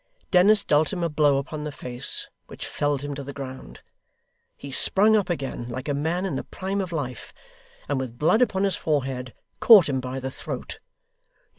Dennis 0.31 0.63
dealt 0.63 0.91
him 0.91 1.03
a 1.03 1.09
blow 1.09 1.37
upon 1.37 1.63
the 1.63 1.71
face 1.71 2.27
which 2.47 2.65
felled 2.65 3.03
him 3.03 3.13
to 3.13 3.23
the 3.23 3.33
ground. 3.37 3.81
He 4.57 4.71
sprung 4.71 5.15
up 5.15 5.29
again 5.29 5.69
like 5.69 5.87
a 5.87 5.93
man 5.93 6.25
in 6.25 6.33
the 6.35 6.43
prime 6.43 6.81
of 6.81 6.91
life, 6.91 7.31
and 7.87 7.99
with 7.99 8.17
blood 8.17 8.41
upon 8.41 8.63
his 8.63 8.75
forehead, 8.75 9.31
caught 9.59 9.87
him 9.87 9.99
by 9.99 10.19
the 10.19 10.31
throat. 10.31 10.79